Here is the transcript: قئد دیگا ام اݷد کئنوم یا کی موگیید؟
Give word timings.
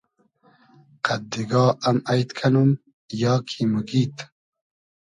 قئد 1.05 1.21
دیگا 1.31 1.63
ام 1.87 1.97
اݷد 2.11 2.29
کئنوم 2.37 2.71
یا 3.21 3.33
کی 3.49 3.61
موگیید؟ 3.71 4.15